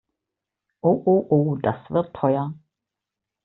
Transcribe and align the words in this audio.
Oh 0.81 0.99
oh 1.05 1.27
oh, 1.29 1.57
das 1.57 1.91
wird 1.91 2.11
teuer! 2.15 2.55